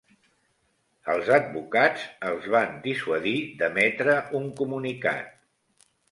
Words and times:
Els 1.15 1.27
advocats 1.33 2.05
els 2.29 2.47
van 2.55 2.73
dissuadir 2.87 3.33
d'emetre 3.59 4.15
un 4.41 4.47
comunicat. 4.63 5.29